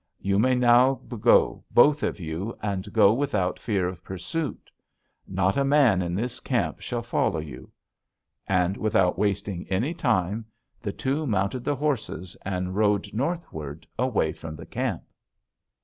You 0.19 0.39
may 0.39 0.55
go 0.55 0.59
now, 1.03 1.61
both 1.69 2.01
of 2.01 2.19
you, 2.19 2.57
and 2.63 2.91
go 2.91 3.13
without 3.13 3.59
fear 3.59 3.87
of 3.87 4.03
pursuit: 4.03 4.71
not 5.27 5.57
a 5.57 5.63
man 5.63 6.01
in 6.01 6.15
this 6.15 6.39
camp 6.39 6.79
shall 6.79 7.03
follow 7.03 7.37
you!' 7.39 7.71
And 8.47 8.77
without 8.77 9.19
wasting 9.19 9.67
any 9.67 9.93
time 9.93 10.45
the 10.81 10.91
two 10.91 11.27
mounted 11.27 11.63
the 11.63 11.75
horses 11.75 12.35
and 12.41 12.75
rode 12.75 13.13
northward 13.13 13.85
away 13.99 14.31
from 14.33 14.55
the 14.55 14.65
camp. 14.65 15.03